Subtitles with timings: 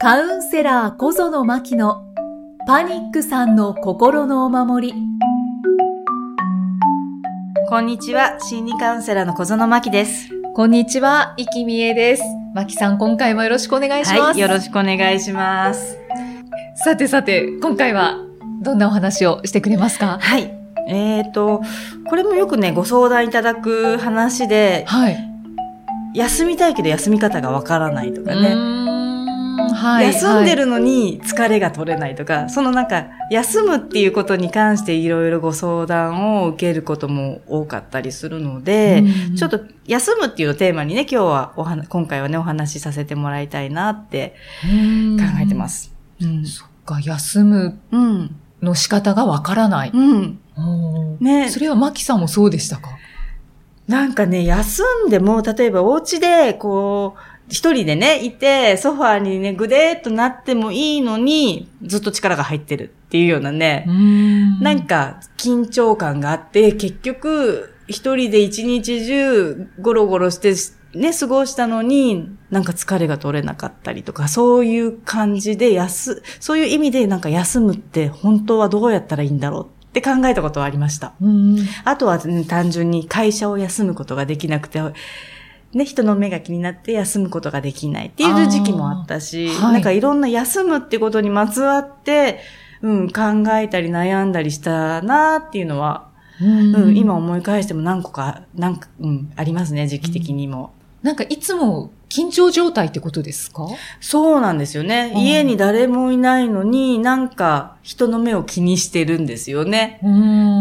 [0.00, 2.04] カウンセラー小園真希の
[2.68, 4.94] パニックさんの心のお守り。
[7.68, 10.28] こんにちは、心理カウンセラーの小園真希です。
[10.54, 12.22] こんにちは、生きみえです。
[12.54, 14.20] 真希さん、今回もよろしくお願いします。
[14.20, 15.98] はい、よろしくお願いします。
[16.76, 18.18] さてさて、今回は
[18.62, 20.18] どんなお話をしてくれますか？
[20.20, 20.44] はい。
[20.86, 21.60] えーと、
[22.08, 25.18] これもよくね、ご相談いただく話で、はい。
[26.14, 28.86] 休みたいけど休み方がわからないとかね。
[29.82, 30.06] ねはい。
[30.06, 30.64] 休んでる。
[30.64, 39.04] るのに疲れが取れないとか、そのなんか、休むっていうことに関していろいろご相談を受けることも多かったりするので、
[39.36, 44.68] ちょっと休むっていうテーマにね、今日はお話、今回はね、お話しさせてもらいたいなって考
[45.42, 46.26] えてますす。
[46.26, 46.44] うん。
[46.46, 48.36] そっか、休むうん。
[48.62, 49.90] の仕方がわからない。
[49.94, 50.38] うん。
[51.20, 52.90] ねそれは真希さんもそうでしたか？
[53.86, 63.84] なんかね、休んでも、例えばお家で、こう、一人でね、いて、ソファーにね、ぐでーっとなってもいいのに、ずっと力が入ってるっていうようなね、
[64.60, 70.54] ななんか、緊張感があって、結局、一人で一日中、ゴロゴロして、
[70.94, 81.14] ね、過ごしたのに、なんか疲れが取れなかったりとか、そういう感じで休、そういう意味でなんか休むって本当はどうやったらいいんだろうって考えたことはありました。
[81.20, 81.58] うん。
[81.84, 84.80] あとは、ね、単純に会社を休むことができなくて、
[85.74, 92.40] ね、人の目が気になって休むことができないっていう時期もあったし、はいなんかいろんな休むってことにまつわって、
[92.80, 96.08] うん、考えたり悩んだりしたなっていうのは、
[96.40, 100.72] うん、今思い返しても何個か、なんか、うん、ありますね、時期的にも。
[101.02, 103.68] なんかいつも緊張状態ってことですか？
[104.00, 105.12] そうなんですよね。
[105.14, 110.00] うん家に誰もいないのに、なんか人の目を気にしてるんですよね。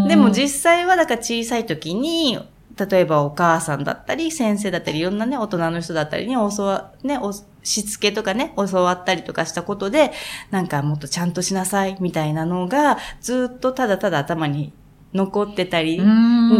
[0.08, 2.38] でも実際は、だから小さい時に、
[2.80, 7.34] 例えばお母さんだったり、先生だったり、いろんなね、大人の人だったりに教わ、ね、お
[7.64, 10.12] しつけとかね、教わったりとかしたことで、
[10.52, 14.74] なんかもっとちゃんとしなさい、みたいなのが、ずっとただただ頭に
[15.14, 16.04] 残ってたり、う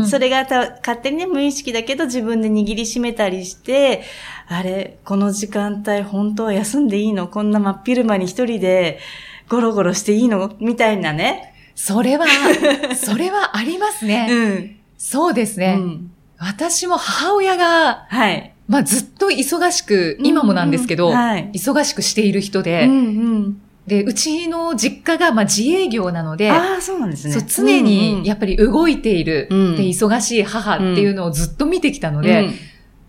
[0.02, 4.04] んそれがた勝手にね、無意識だけど自分で握りしめたりして、
[4.48, 7.28] あれ、この時間帯本当は休んでいいの？
[7.28, 9.00] こんな真っ昼間に一人で
[9.50, 10.54] ゴロゴロしていいの？
[10.60, 11.54] みたいなね。
[11.76, 12.26] それは、
[12.96, 14.28] それはありますね。
[14.32, 14.77] うん。
[14.98, 15.78] そうですね。
[15.80, 18.54] うん私も母親が、はい。
[18.68, 21.50] まあずっと忙しく、今もなんですけど、うんうんはい。
[21.52, 23.00] 忙しくしている人で、うんう
[23.40, 23.62] ん。
[23.88, 27.46] で、うちの実家がまあ自営業なので、ああ、そうなんですね。
[27.48, 32.50] 常にやっぱり動いている、うんで、忙しい母っていうのをずっと見てきたので、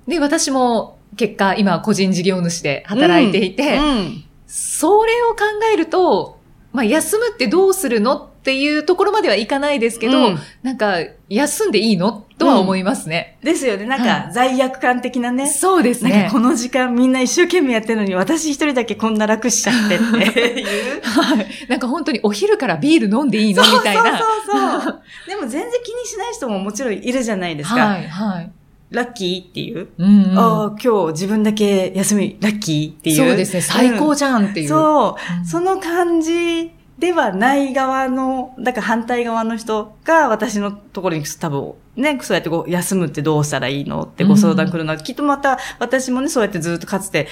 [0.07, 5.41] で、私も結果今個人事業主で働いていて、うんそれを考
[5.75, 6.38] えると、
[6.73, 10.99] まあ休むってどうするのっていうところまではいかないですけど、うんなんか
[11.29, 13.39] 休んでいいのとは思いますね。
[13.43, 13.85] ですよね。
[13.85, 15.47] なんはか罪悪感的なね。
[15.49, 16.41] そうですねなんかこ。
[16.41, 21.01] の時間みんな一生懸命やってるのに私一人だけこんな楽しちゃってっていう。
[21.05, 21.47] はい。
[21.69, 24.19] なんか本当にお昼からビール飲んでいいのみたいな。
[24.19, 25.03] そうそうそう。
[25.27, 27.77] でも全然気にしない人ももちろんいるじゃないですか。
[27.77, 28.51] はい、はい。
[28.91, 29.89] ラッキーっていう？
[29.99, 30.39] うん、うん。
[30.39, 33.17] ああ、今日自分だけ休み、ラッキーっていう？
[33.17, 33.61] そうですね。
[33.61, 34.69] 最高じゃんっていう。
[34.69, 35.39] そう。
[35.39, 47.29] うんその感じではない側の、だから反対側の人が私のところに多分、ね、そうやってこう休むってどうしたらいいのってご相談来るのは、きっとまた私もね、そうやってずっとかつて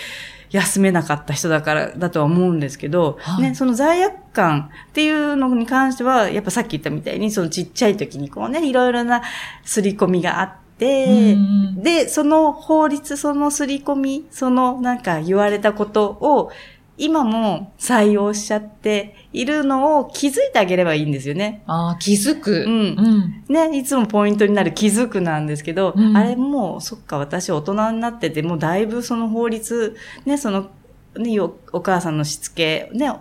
[0.50, 9.22] 休めなかった人だからだとは思うんですけど、はいね、その罪悪感っていうのに関しては、やっぱさっき言ったみたいに、そのちっちゃい時にこうね、いろいろな
[9.64, 16.50] 刷り込みがあって、うんで、その法律、その刷り込み、そのなんか言われたことを、
[16.98, 21.62] 今も採用しちゃっているのを気づいてあげればいいんですよね。
[21.66, 22.64] ああ、気づく。
[22.64, 23.70] うんうん。
[23.70, 29.94] ね、いつもポイントになる気づくなんですけど、うんあれもう、そっか、私大人になってて、もうだいぶその法律、
[30.24, 30.70] ね、その、
[31.18, 33.12] ね、おお母さんのしつけ、ね、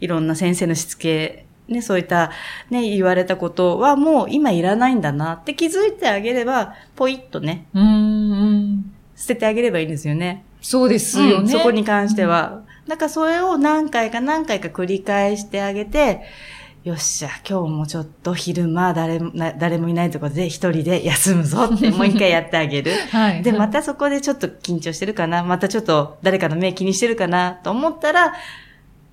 [0.00, 2.30] いろんな先生のしつけ、ね、そういった、
[2.70, 8.94] ね、言われたことはもう今いらないんだなって気づいてあげれば、ポイッとね、うん、うん。
[9.16, 10.44] 捨ててあげればいいんですよね。
[10.60, 11.32] そうですよね。
[11.34, 12.62] うんそこに関しては。
[12.86, 16.22] だからそれを何回か何回か繰り返してあげて、
[16.84, 22.92] よっしゃ、今日もちょっと昼間誰もな誰もいないところで一人で休むぞって もう一回やってあげる。
[23.10, 23.42] はい。
[23.42, 28.34] で、またそこでちょっと緊張してるかなまたちょっと誰かの目気にしてるかなと思ったら、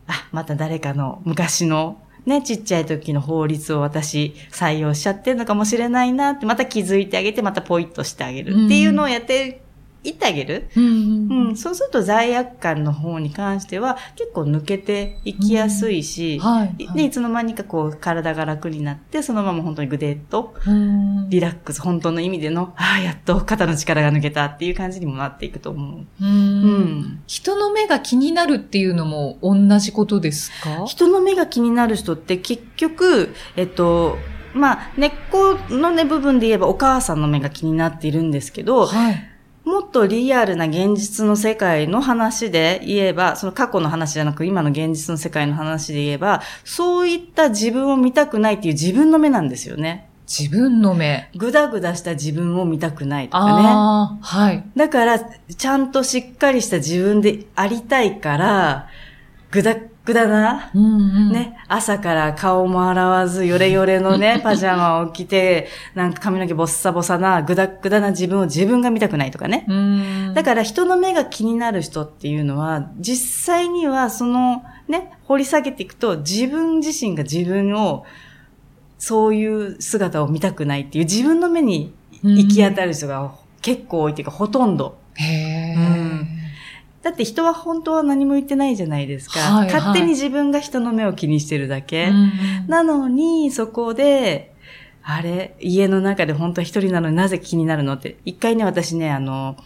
[0.07, 9.62] あ、また誰かの昔のね、ちっちゃい時の法律を私採用しちゃってるのかもしれないなって、また気づいてあげて、またポイッとしてあげるっていうのをやって
[10.03, 16.89] 言ってあげる、うんうん、そうすると罪悪感の方に関しては結構抜けていきやすいし、はい。
[16.95, 26.00] で、いつの間にかこう体が楽になって、そのまま本当にぐでっとうんリラックス、本当の意味での、ああ、やっと肩の力が抜けたっていう感じにもなっていくと思う。
[26.00, 27.24] ううんん。
[27.27, 30.86] 人の目が気になるっていうのも同じことですか？
[30.86, 34.18] 人の目が気になる人って結局、えっと、
[34.53, 39.27] まあ、根っこのね部分で言えばお母さんの目が気になっているんですけど、はい。
[39.63, 50.10] もっとリアルな現実の世界の話で言えば、その過去の話じゃなく今の現実の世界の話で言えば、そういった自分を見たくないっていう自分の目なんですよね。
[50.28, 51.30] 自分の目。
[51.36, 53.68] ぐだぐだした自分を見たくないとかね。
[53.68, 54.63] ああ、はい。
[54.75, 58.88] だから、ちゃんとしっかりした自分でありたいから、
[59.52, 60.98] ぐだぐだな、うんう
[61.30, 61.31] ん。
[61.31, 69.65] ね、朝から顔も洗わず、ヨレヨレのね、 パジャマを着て、なんか髪の毛ボッサボサな、ぐだぐだな自分を自分が見たくないとかね。
[69.68, 70.33] うん。
[70.33, 78.03] だから人の目が気になる人っていうのは、実際にはそのね、掘り下げていくと自分自身が自分を、
[78.98, 81.94] そういう姿を見たくないっていう自分の目に
[82.24, 83.31] 行き当たる人が
[83.62, 84.98] 結構多いっていうかほとんど。
[85.15, 85.75] へえ。
[85.75, 86.40] うん
[87.01, 89.39] だって人は本当は何も言ってないじゃないですか。
[89.39, 92.09] はいはい勝手に自分が人の目を気にしてるだけ。
[92.09, 92.31] うん
[92.68, 94.53] なのに、そこで、
[95.03, 98.18] あれ、家の中で本当は一人なのになぜ気になるのって。
[98.24, 99.57] 一回ね、私ね、あの、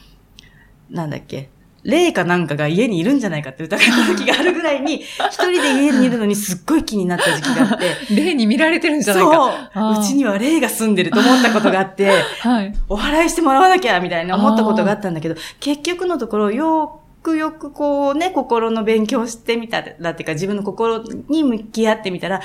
[0.89, 1.49] なんだっけ、
[1.85, 9.69] 霊かなんかが家にいるんじゃないかって疑った時があるぐらいに、一人で家にいるのにすっごい気になった時期があって、 霊に見られてるんじゃないか。
[9.73, 12.09] そううちには霊が住んでると思ったことがあって、
[12.41, 12.73] はい。
[12.89, 22.39] お祓いしてもらわなきゃみたいな思ったことがあったんだけど、結局のところ、よくよくこうね、心の勉強してみたらっていうか、自分の心に向き合ってみたら、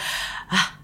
[0.48, 0.78] あ、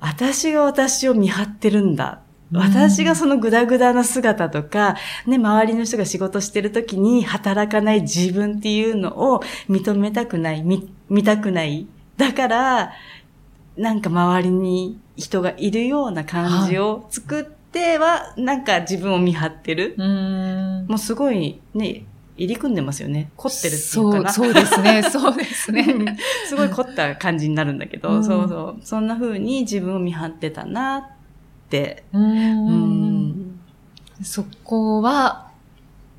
[0.00, 2.22] 私が私を見張ってるんだ。
[2.54, 4.96] 私がそのグダグダな姿とか、
[5.26, 11.86] ね、周りの人が仕事してる時に働かない自分っていうのを認めたくない、見、見たくない。
[12.16, 12.92] だから、
[13.76, 19.94] なんか周りに人がいるような感じを作っては、なんか自分を見張ってる。
[19.96, 20.86] うん。
[20.88, 22.04] もうすごいね、
[22.42, 23.30] 入り組んでますよね。
[23.36, 24.32] 凝ってるっていうそう、かな。
[24.32, 25.02] そうですね。
[25.08, 26.16] そうですね。
[26.48, 28.80] すごい凝った感じになるんだけど、うんそうそう。
[28.82, 31.04] そんな風に自分を見張ってたなっ
[31.70, 32.02] て。
[32.12, 32.18] う。
[32.18, 33.60] うんん
[34.22, 35.52] そこは、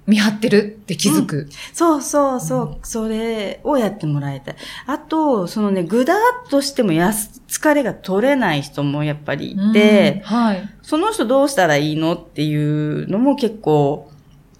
[0.05, 1.49] 見張ってるって気づく。
[1.73, 4.55] そうそうそう、それをやってもらいたい。
[4.85, 6.15] あと、そのね、ぐだ
[6.45, 10.69] っとしてもやす疲れが取れない人もやっぱりいて、うんはい。
[10.81, 14.11] その人どうしたらいいのっていうのも結構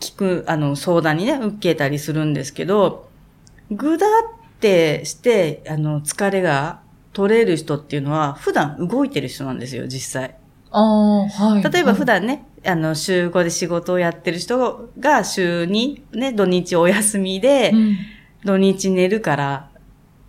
[0.04, 3.10] 聞く、あの、相談にね、受けたりするんですけど、
[3.72, 6.82] ぐだってして、あの、疲れが
[7.14, 10.36] 取れる人っていうのは、普段動いてる人なんですよ、実際。
[10.72, 11.64] ああ、はい。
[11.72, 17.98] 例えば普段ね、あの、週5で仕事をやってる人が週にね、土日お休みで、うん
[18.46, 19.70] 土日寝るから、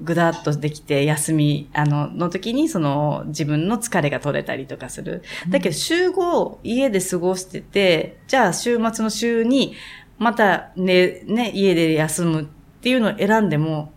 [0.01, 5.23] ぐだっとできて、休み、あの、の時に、その、自分の疲れが取れたりとかする。
[5.49, 9.75] だけど、週5、家で過ごしてて、じゃあ、週末の週に、
[10.19, 12.45] また、ね、ね、家で休むっ
[12.81, 13.93] ていうのを選んでも、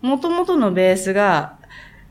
[0.00, 1.58] 元々のベースが、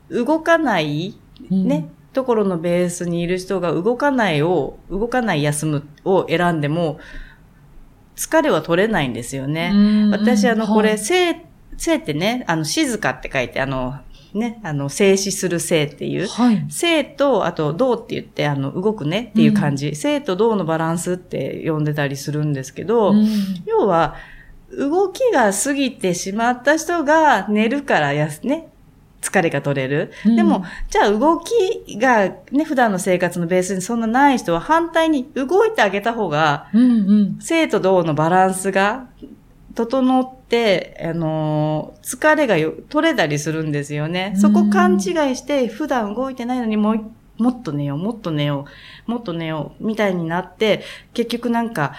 [0.10, 1.16] 動かない、
[1.50, 7.00] ね、ところのベースにいる人が動かないを、動かない休むを選んでも、
[8.16, 9.72] 疲れは取れないんですよね。
[9.74, 10.12] うん。
[10.12, 11.00] 私、あの、これ、はい。
[11.00, 11.36] 静、
[11.80, 13.96] 静ってね、あの、静かって書いて、あの、
[14.34, 16.28] ね、あの、静止する静っていう。
[16.28, 16.66] はい。
[16.70, 19.96] 静と、あと、動って言って、あの、動くねっていう感じ。
[19.96, 23.28] 静と動のバランスって呼んでたりするんですけど、うん
[23.66, 24.16] 要は、
[24.72, 28.68] 動きが過ぎてしまった人が寝るからやす、ね、
[29.22, 30.12] 疲れが取れる。
[30.26, 37.40] うんでも、じゃあ動きがね、普段の生活のベースにそんなない人は反対に動いてあげた方が、うんうん。
[37.40, 39.08] 生と動のバランスが
[39.74, 40.39] 整って、
[41.02, 44.34] あのー疲れがよ取れたりするんですよね。
[44.36, 47.02] そこ勘違いして、普段動いてないのにもうい、
[47.38, 48.66] もっと寝よう、もっと寝よ
[49.08, 51.94] う、もっと寝よう、みたいになって、結局なんか、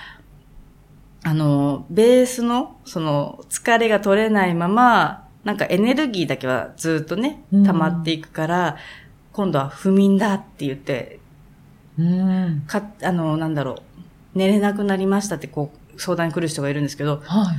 [1.23, 8.76] あのーベースの、その、疲れが取れないまま、なんかエネルギーだけはずっとね、うん溜まっていくから、
[9.33, 11.21] 今度は不眠だって言って、
[11.99, 12.62] うん。
[12.66, 13.73] か、あの、なんだろ
[14.35, 17.57] う、寝れなくなりましたってこう、相談に来る人がいるんですけど、はい。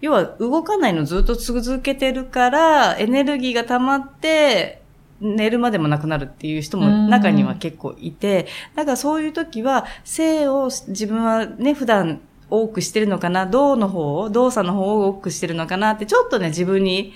[0.00, 4.82] 要は動かないのずっと続けてるから、エネルギーが溜まって、
[5.20, 7.08] 寝るまでもなくなるっていう人もうん。
[7.08, 17.12] 中には結構いて、だからそういう時は、性を自分はね、普段多くしてるのかな、動の方を、動作の方を多くしてるのかなって、ちょっとね、自分に、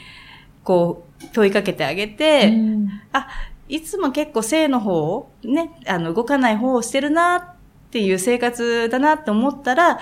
[0.65, 2.89] こう、問いかけてあげて、うん。
[3.13, 3.29] あ、
[3.69, 7.55] いつも結構性の方を、ね、あの、動かない方をしてるなっ
[7.91, 9.99] ていう生活だなって思ったら、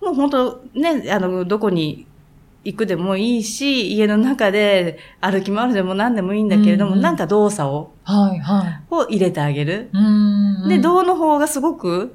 [0.00, 2.06] もう本当ね、あの、どこに
[2.64, 8.82] 行くでもいいし、家の中で歩き回るでも何でもいいんだけれども、うんうんなんか動作を、はい、はい。
[8.90, 9.90] を入れてあげる。
[9.92, 12.14] うんで、動の方がすごく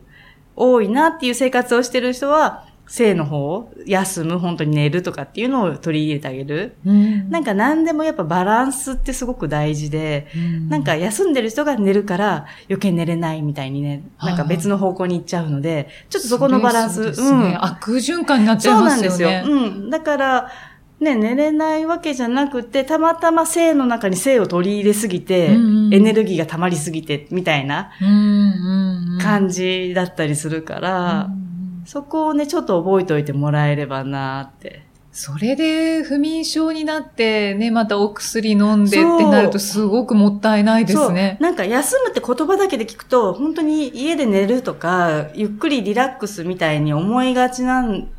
[0.55, 6.75] 多いなっていう生活をしてる人は、性の方、休む、本当に寝るとかっていうのを取り入れてあげる。
[6.85, 10.27] うんなんか何でもやっぱバランスってすごく大事で、
[10.69, 19.29] なんか休んでる人が寝るから余計寝れないみたいにね、なんか別の方向に行っちゃうので、ちょっとそこのバランス、そうですね悪循環になっちゃいそうますよなんですよ。
[19.29, 19.43] ね。
[19.47, 19.89] うん。
[19.89, 20.51] だから、
[20.99, 31.42] ね、寝れないわけじゃなくて、たまたま性の中に性を取り入れすぎて、うんうんエネルギーが溜まりすぎて、みたいなうんうんうん感じだったりするから、うん
[31.85, 34.83] そこをね、ちょっと覚えておいてもらえればなって。
[35.11, 41.37] それで不眠症になって、ね、またお薬飲んでってなるとすごくもったいないですね。
[41.39, 48.09] なんか休むって言葉だけで聞くと、本当に家で寝るとか、ゆっくりリラックスみたいに思いがちなん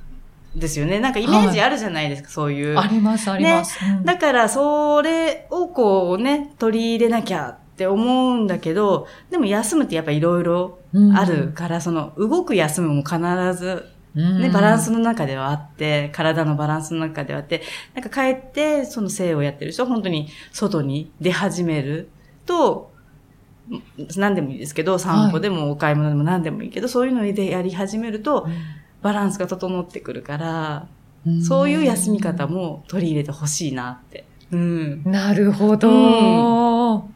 [0.55, 1.01] ですよね。
[1.01, 2.79] なんかイメージあるじゃないですか、そういう。
[2.79, 3.77] あります、あります。
[3.85, 10.79] うんだから、それをこうね、取り入れなきゃって思うんだけど、でも休むってやっぱいろいろ
[11.15, 13.19] あるから、その動く休むも必
[13.61, 17.63] ず、ね、バランスの中ではあって、体のバランスの中ではあって、
[17.95, 22.09] なんか帰って、その性をやってる人は本当に外に出始める
[22.47, 22.93] と、
[24.17, 28.47] 何でもいいですけど、散歩でもお買い物でも何でもいいけど、そういうのでやり始めると、
[29.03, 30.87] バランスが整ってくるから、
[31.27, 31.43] うん。
[31.43, 34.25] そういう休み方も取り入れてほしいなって。
[34.53, 35.03] うん。
[35.05, 37.09] なるほど、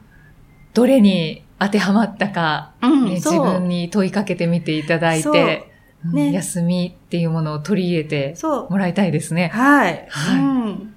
[0.75, 5.29] どれに当てはまったか、うんね、自分に問いかけてみていただいて、
[5.73, 8.37] うんね休みっていうものを取り入れて。
[8.71, 9.49] もらいたいですね。
[9.49, 10.07] はい。
[10.09, 10.95] はいうん。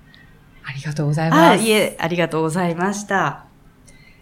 [0.63, 1.40] ありがとうございます。
[1.40, 1.63] はい。
[1.63, 3.46] いえ、ありがとうございました。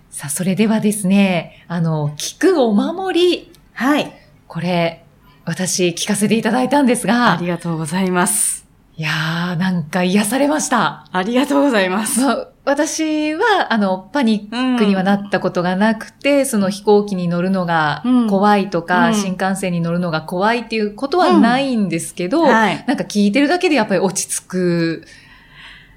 [0.09, 4.11] さあ、それではですね、あの、聞くお守り、はい。
[4.47, 5.03] これ、
[5.45, 8.58] 私聞かせていただいたんですが、ありがとうございます。
[8.99, 11.07] いやー、なんか癒されました。
[11.13, 12.19] ありがとうございます。
[12.19, 22.83] まあ、私は、あの、パニックにはなったことがなくて、その飛行機に乗るのが怖いとか、うん新幹線に乗るのが怖いっていうことはないんですけど、はい。
[22.87, 25.05] なんか聞いてるだけでやっぱり落ち着く、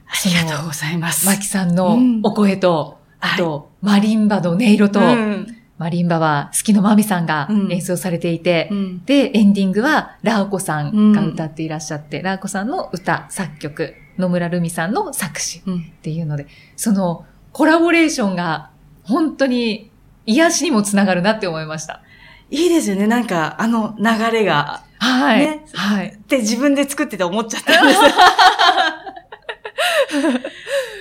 [0.07, 1.27] ありがとうございます。
[1.27, 9.05] マキさんのうんお声と、はいあと、マリンバの音色と、うんマリンバは好きのまみさんがうん演奏されていて、うん。
[9.05, 15.79] で、エンディングは、ラーコさんが歌っていらっしゃって、ラーコさんの歌、作曲、野村ルミさんの作詞うん。
[15.79, 16.47] っていうので、
[16.77, 18.71] そのコラボレーションが
[19.03, 19.91] 本当に
[20.25, 22.03] 癒しにもつながるなって思いました。
[22.49, 23.09] いいですよね。
[23.09, 24.85] なんか、あの流れが。
[24.99, 25.41] はい。
[25.41, 26.11] ねはい。
[26.11, 28.01] って自分で作ってて思っちゃったんです。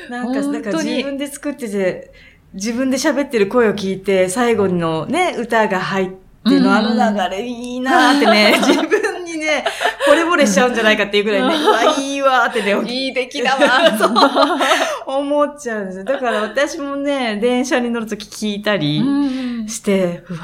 [0.09, 2.11] なんか、本当にだから自分で作ってて、
[2.53, 9.63] 自分で喋ってる声を聞いて、最後のね、歌が入ってうんのあの流れいいなーってね、自分にね、
[10.10, 13.98] 惚れ惚れしちゃうんじゃないかっていうぐらいね、うわ、いいわーってね、いい出来だわ。
[13.98, 16.03] そう思っちゃうんですよ。
[16.03, 20.39] だから私もね、電車に乗るとき聞いたりうんして、うわ、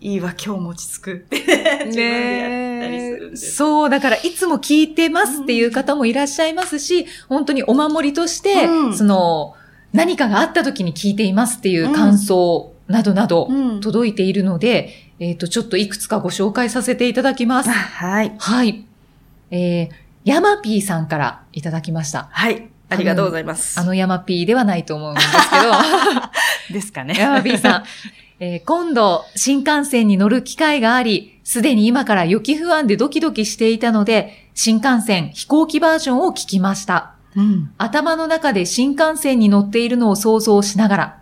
[0.00, 3.56] いいわ、今日も落ち着くって、自分でやったりするんねです。
[3.56, 9.54] そう、だからいつも聞いてますっていう方もいらっしゃいますし、本当にお守りとして、うんその、
[9.92, 17.70] 何かがあった時に聞いていますっていう感想などなどうん届いているので、えっ、と、ちょっといくつかご紹介させていただきます。
[17.70, 18.32] はい。
[18.38, 18.84] はい。
[19.50, 19.88] えー、
[20.24, 22.28] ヤマピーさんからいただきました。
[22.30, 22.68] はい。
[22.88, 23.80] ありがとうございます。
[23.80, 25.28] あのヤマピーではないと思うんです
[26.68, 27.14] け ですかね。
[27.14, 27.84] ど、ヤマピーさん。
[28.40, 37.11] えー今度、新幹線に乗る機会があり、すでに今から予期不安でドキドキしていたので、新幹線飛行機バージョンを聞きました。
[37.36, 37.72] うん。
[37.78, 41.18] 頭の中で新幹線に乗っているのを想像しながら、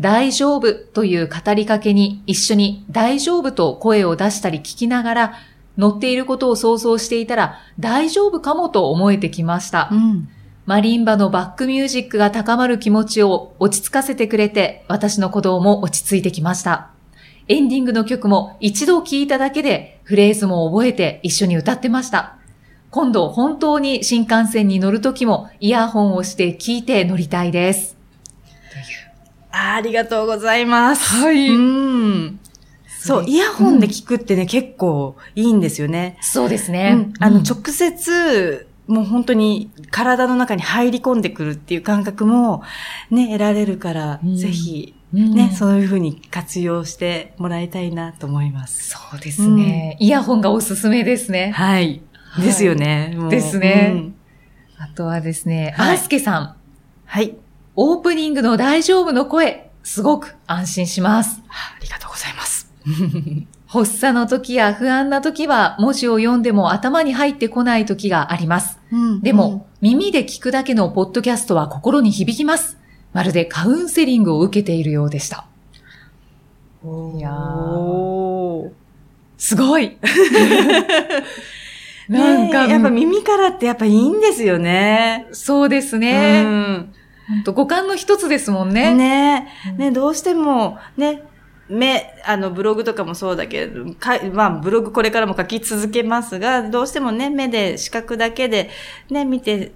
[0.00, 5.32] 大丈夫という語りかけに一緒に大丈夫と声を出したり聞きながら、
[5.78, 9.88] 乗っていることを想像していたら大丈夫かもと思えてきました。
[9.90, 10.28] うん。
[10.64, 16.90] マリンバのバックミュージックが高まる気持ちを落ち着かせてくれて、私の鼓動も落ち着いてきました。
[17.48, 22.36] エンディングの曲も一度聴いただけでフレーズも覚えて一緒に歌ってました。
[22.92, 27.96] 今度本当に新幹線に乗るときもイヤホンをして聴いて乗りたいです。
[29.50, 31.22] ありがとうございます。
[31.22, 32.38] はいうん。
[33.00, 36.18] そう、イヤホンで聞くってね、結構いいんですよね。
[36.20, 36.92] そうですうね。
[36.92, 37.14] ん。
[37.18, 42.62] あの、うん直接、もう本当に体の中に入り込んでくるっていう感覚も
[43.10, 48.90] ね、得られるから、うんぜひ、うんね、そういうふうに活用してもらいたいなと思います。
[48.90, 51.52] そうですね、イヤホンがおすすめですね。
[51.52, 52.02] はい。
[52.32, 53.14] はいですよね。
[53.28, 54.14] ですねうん
[54.78, 56.56] あとはですね、はいアースケさん。
[57.04, 57.36] はい。
[57.76, 61.40] オープニングの大丈夫の声、すごく安心します。
[61.48, 62.72] ありがとうございます。
[63.68, 68.78] 発作の時や不安な時は文字を読んでも頭に入ってこない時があります。
[68.90, 72.76] うんでも、耳で聞くだけのポッドキャストは心に響きます。
[73.12, 75.44] まるでカウンセリングを受けているようでした。
[76.82, 78.70] うん、いやー
[79.38, 79.96] すごい
[82.18, 85.28] なんか、やっぱ耳からってやっぱいいんですよね。
[85.32, 86.42] そうですうね。
[86.42, 86.92] ん。
[87.28, 88.94] ほんと五感の一つですもんね。
[88.94, 89.76] ねうん。
[89.78, 91.22] ね、どうしても、ね、
[91.68, 98.68] 目、あの、ブログとかもそうだけど、かまあ、ブログこれからも書き続けますが、どうしてもね、目で、視覚だけで、
[99.10, 99.72] ね、見て、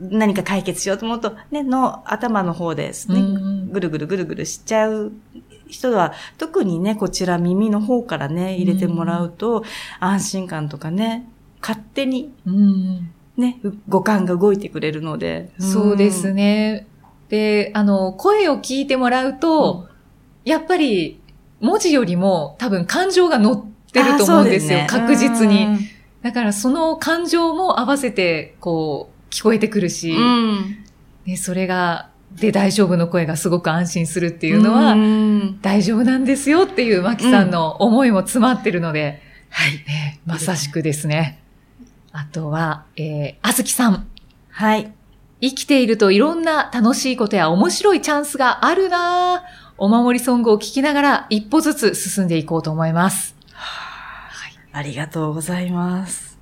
[0.00, 5.12] 何か解決しようと思うと、ね、の頭の方ですね、うんぐるぐるぐるぐるしちゃう
[5.68, 9.64] 人は、特にね、こちら耳の方からね、入れてもらうと、
[10.00, 11.28] 安心感とかね、
[11.60, 15.50] 勝手にうんね、五感が動いてくれるので。
[15.58, 16.86] そうですね。
[17.28, 19.88] で、あの、声を聞いてもらうと、
[20.44, 21.20] やっぱり
[21.60, 24.84] 文字よりも多分感情が乗ってると思うんですよ。
[24.84, 25.66] あそう確実に。
[25.66, 25.78] うん
[26.22, 30.84] だからその感情も合わせて、こう、聞こえてくるし、うん。
[31.24, 39.72] でそれが、で、大丈夫の声がすごく安心するっていうのは、うん大丈夫なんですよっていうマキさんの思いも詰まってるので、はい。
[39.86, 41.38] ね、まさしくですね。
[42.16, 44.06] あとは、えー、あずきさん。
[44.48, 44.90] はい。
[45.42, 53.36] 生きているといろんな楽しいことや面白いチャンスがあるなぁお守りソングを聞きながら一歩ずつ進んでいこうと思います。
[53.52, 54.52] はい。
[54.72, 56.38] ありがとうございます。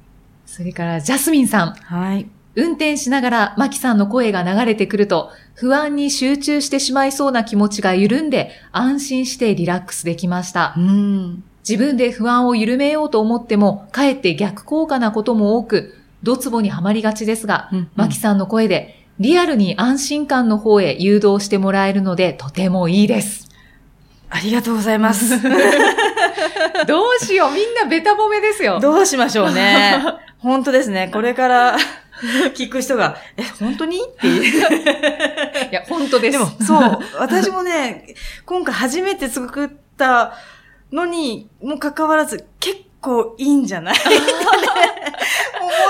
[0.47, 1.73] それから、ジャスミンさん。
[1.73, 2.29] はい。
[2.55, 10.73] 運転しながらマキさんの声が流れてくると、不安に集中してしまいそうな気持ちが緩んで、安心してリラックスできました。
[10.77, 11.43] うん。
[11.69, 23.49] 自分で不安を緩めようと思っても、かえって逆効果なことも多く、ドツボにはまりがちですが、マキさんの声で、リアルに安心感の方へ誘導してもらえるので、とてもいいです。
[24.29, 25.41] ありがとうございます。
[26.87, 28.81] どうしよう、みんなベタ褒めですよ。
[28.81, 30.03] どうしましょうね。
[30.39, 31.09] 本当ですね。
[31.13, 31.79] これから
[32.55, 34.01] 聞く人が、え、本当に？
[34.03, 34.45] っていう。
[35.71, 36.39] いや、本当です。
[36.39, 36.99] でも、そう。
[37.19, 40.35] 私もね、今回初めて作った
[40.95, 43.95] のに、もかかわらず、結構いいんじゃない？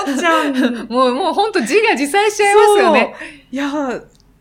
[0.05, 0.87] 思っちゃうん。
[0.89, 3.15] もう、もう本当自画自賛しちゃいますよね。
[3.51, 3.71] いや、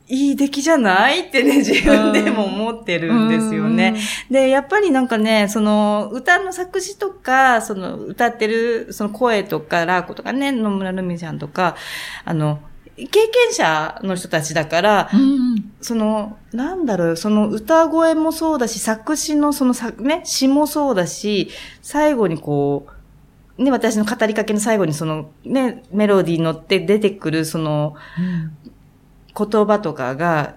[0.06, 1.28] いい出来じゃない？
[1.28, 3.96] ってね、自分でも思ってるんですよね。
[4.30, 11.76] で、やっぱりなんかね、その、歌の作詞とか、その、歌ってる、その声とか、ラーコとかね、野村るみちゃんとか、
[12.24, 12.58] あの、
[12.96, 15.20] 経験者の人たちだから、うん。
[15.20, 15.72] うん。
[15.80, 21.50] その、なんだろう、その歌声もそうだし、作詞のその作、ね、詩もそうだし、
[21.82, 22.86] 最後にこ
[23.58, 27.94] う、ね、私の語りかけの最後にその、ね、メロディーに乗って出てくるその
[29.36, 30.56] 言葉とかが、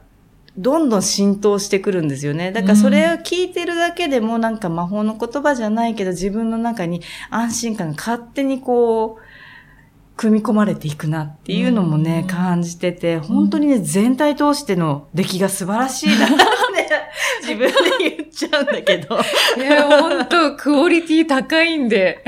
[0.58, 2.52] どんどん浸透してくるんですよね。
[2.52, 9.27] だからそれを聞いてるだけでもなんか魔法の言葉じゃないけど自分の中に安心感が勝手にこう、
[10.18, 16.36] 組み込まれていくなっていうのもね、うん感じてて、本当にね、全体通しての出来が素晴らしいなって、
[17.42, 19.20] 自分で言っちゃうんだけど。
[19.58, 22.24] いや、本当クオリティ高いんで。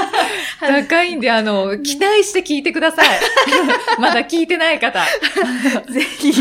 [0.60, 3.06] 高いんで、あの、期待して聞いてください。
[4.00, 5.04] まだ聞いてない方。
[5.90, 6.32] ぜひ、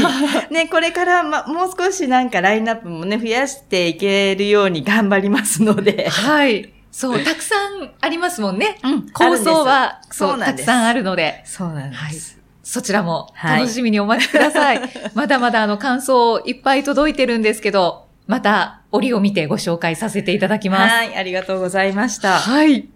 [0.49, 6.07] ね、これから、ま、もう少しなんかラインナップもね、増やしていけるように頑張りますので。
[6.09, 6.73] はい。
[6.93, 8.77] そう、たくさんありますもんね。
[8.83, 12.35] うん構想は、そう、たくさんあるので、そうなんです。
[12.37, 14.79] はいそちらもはい楽しみにお待ちください。
[15.13, 20.95] まだまだあの感想いっぱい届いてるんですけど、また折を見てご紹介させていただきます。
[20.95, 22.39] はい、ありがとうございました。
[22.39, 22.87] はい。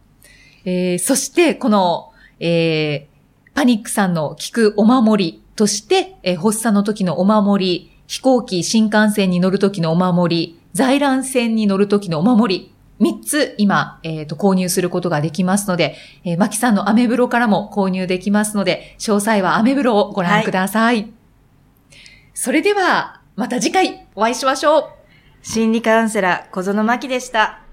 [0.63, 21.11] えー、そして、この、えー、パニックさんの聞くお守りとして、えー、発作の時のお守り、飛行機、新幹線に乗る時のお守り、在来線に乗る時のお守り、三つ今、えっ、と、購入することができますので、えー、マキさんのアメブロからも購入できますので、詳細はアメブロをご覧ください。
[22.33, 24.89] それでは、また次回お会いしましょう。
[25.43, 27.66] 心理カウンセラー、小園真希でした。